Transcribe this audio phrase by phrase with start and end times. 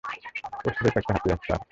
[0.65, 1.61] ও স্রেফ একটা হাতিয়ার, স্যার।